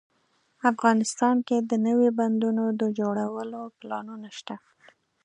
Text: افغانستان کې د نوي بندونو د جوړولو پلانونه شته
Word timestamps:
افغانستان 0.71 1.35
کې 1.47 1.57
د 1.69 1.71
نوي 1.87 2.09
بندونو 2.19 2.63
د 2.79 2.83
جوړولو 2.99 3.61
پلانونه 3.79 4.29
شته 4.37 4.55